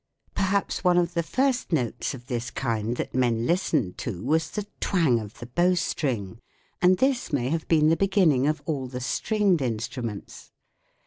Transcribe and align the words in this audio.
Perhaps 0.33 0.83
one 0.83 0.97
of 0.97 1.13
the 1.13 1.21
first 1.21 1.71
notes 1.71 2.15
of 2.15 2.25
this 2.25 2.49
kind 2.49 2.97
that 2.97 3.11
THE 3.11 3.19
WORLD 3.19 3.23
OF 3.23 3.27
SOUND 3.27 3.37
men 3.37 3.45
listened 3.45 3.97
to 3.99 4.23
was 4.23 4.49
the 4.49 4.65
twang 4.79 5.19
of 5.19 5.35
the 5.37 5.45
bowstring; 5.45 6.39
and 6.81 6.97
this 6.97 7.31
may 7.31 7.49
have 7.49 7.67
been 7.67 7.89
the 7.89 7.95
beginning 7.95 8.47
of 8.47 8.63
all 8.65 8.87
the 8.87 8.99
stringed 8.99 9.61
instruments. 9.61 10.49